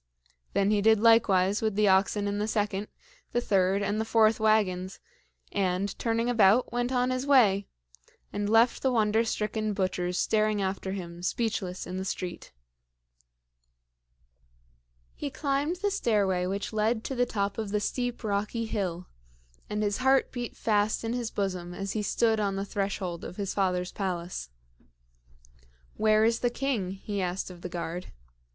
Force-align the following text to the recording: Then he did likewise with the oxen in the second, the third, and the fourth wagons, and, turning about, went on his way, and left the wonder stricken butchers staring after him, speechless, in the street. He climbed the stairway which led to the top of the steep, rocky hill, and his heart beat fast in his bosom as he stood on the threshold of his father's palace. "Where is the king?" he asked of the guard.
Then 0.53 0.71
he 0.71 0.81
did 0.81 0.99
likewise 0.99 1.61
with 1.61 1.75
the 1.75 1.87
oxen 1.87 2.27
in 2.27 2.39
the 2.39 2.47
second, 2.47 2.87
the 3.33 3.39
third, 3.39 3.83
and 3.83 4.01
the 4.01 4.03
fourth 4.03 4.39
wagons, 4.39 4.99
and, 5.51 5.95
turning 5.99 6.27
about, 6.27 6.73
went 6.73 6.91
on 6.91 7.11
his 7.11 7.27
way, 7.27 7.67
and 8.33 8.49
left 8.49 8.81
the 8.81 8.91
wonder 8.91 9.23
stricken 9.23 9.73
butchers 9.73 10.17
staring 10.17 10.59
after 10.59 10.93
him, 10.93 11.21
speechless, 11.21 11.85
in 11.85 11.97
the 11.97 12.03
street. 12.03 12.51
He 15.13 15.29
climbed 15.29 15.75
the 15.75 15.91
stairway 15.91 16.47
which 16.47 16.73
led 16.73 17.03
to 17.03 17.13
the 17.13 17.27
top 17.27 17.59
of 17.59 17.69
the 17.69 17.79
steep, 17.79 18.23
rocky 18.23 18.65
hill, 18.65 19.05
and 19.69 19.83
his 19.83 19.97
heart 19.97 20.31
beat 20.31 20.57
fast 20.57 21.03
in 21.03 21.13
his 21.13 21.29
bosom 21.29 21.75
as 21.75 21.91
he 21.91 22.01
stood 22.01 22.39
on 22.39 22.55
the 22.55 22.65
threshold 22.65 23.23
of 23.23 23.35
his 23.37 23.53
father's 23.53 23.91
palace. 23.91 24.49
"Where 25.93 26.25
is 26.25 26.39
the 26.39 26.49
king?" 26.49 26.89
he 26.93 27.21
asked 27.21 27.51
of 27.51 27.61
the 27.61 27.69
guard. 27.69 28.11